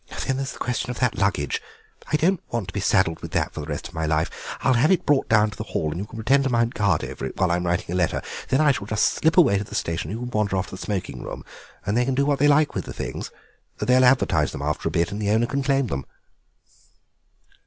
Then 0.25 0.37
there 0.37 0.43
is 0.43 0.53
the 0.53 0.57
question 0.57 0.89
of 0.89 0.97
that 0.97 1.19
luggage: 1.19 1.61
I 2.11 2.15
don't 2.17 2.41
want 2.51 2.67
to 2.69 2.73
be 2.73 2.79
saddled 2.79 3.19
with 3.19 3.33
that 3.33 3.53
for 3.53 3.59
the 3.59 3.67
rest 3.67 3.87
of 3.87 3.93
my 3.93 4.07
life. 4.07 4.31
I'll 4.61 4.73
have 4.73 4.89
it 4.89 5.05
brought 5.05 5.29
down 5.29 5.51
to 5.51 5.57
the 5.59 5.63
hall 5.63 5.91
and 5.91 5.99
you 5.99 6.07
can 6.07 6.17
pretend 6.17 6.43
to 6.43 6.49
mount 6.49 6.73
guard 6.73 7.03
over 7.03 7.23
it 7.23 7.37
while 7.37 7.51
I'm 7.51 7.67
writing 7.67 7.93
a 7.93 7.95
letter. 7.95 8.23
Then 8.49 8.61
I 8.61 8.71
shall 8.71 8.87
just 8.87 9.03
slip 9.05 9.37
away 9.37 9.59
to 9.59 9.63
the 9.63 9.75
station, 9.75 10.09
and 10.09 10.19
you 10.19 10.25
can 10.25 10.31
wander 10.35 10.57
off 10.57 10.69
to 10.69 10.75
the 10.75 10.81
smoking 10.81 11.21
room, 11.21 11.45
and 11.85 11.95
they 11.95 12.03
can 12.05 12.15
do 12.15 12.25
what 12.25 12.39
they 12.39 12.47
like 12.47 12.73
with 12.73 12.85
the 12.85 12.93
things. 12.93 13.29
They'll 13.77 14.03
advertise 14.03 14.51
them 14.53 14.63
after 14.63 14.87
a 14.89 14.91
bit 14.91 15.11
and 15.11 15.21
the 15.21 15.29
owner 15.29 15.45
can 15.45 15.61
claim 15.61 15.85
them." 15.85 16.07